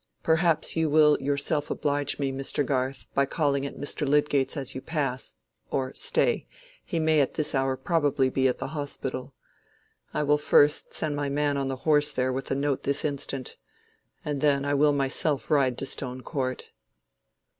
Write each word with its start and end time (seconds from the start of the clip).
"Perhaps 0.23 0.75
you 0.75 0.89
will 0.89 1.15
yourself 1.21 1.69
oblige 1.69 2.17
me, 2.17 2.31
Mr. 2.31 2.65
Garth, 2.65 3.05
by 3.13 3.27
calling 3.27 3.67
at 3.67 3.77
Mr. 3.77 4.07
Lydgate's 4.09 4.57
as 4.57 4.73
you 4.73 4.81
pass—or 4.81 5.93
stay! 5.93 6.47
he 6.83 6.97
may 6.97 7.21
at 7.21 7.35
this 7.35 7.53
hour 7.53 7.77
probably 7.77 8.27
be 8.27 8.47
at 8.47 8.57
the 8.57 8.69
Hospital. 8.69 9.35
I 10.11 10.23
will 10.23 10.39
first 10.39 10.91
send 10.91 11.15
my 11.15 11.29
man 11.29 11.55
on 11.55 11.67
the 11.67 11.75
horse 11.85 12.11
there 12.11 12.33
with 12.33 12.49
a 12.49 12.55
note 12.55 12.81
this 12.81 13.05
instant, 13.05 13.57
and 14.25 14.41
then 14.41 14.65
I 14.65 14.73
will 14.73 14.91
myself 14.91 15.51
ride 15.51 15.77
to 15.77 15.85
Stone 15.85 16.21
Court." 16.21 16.71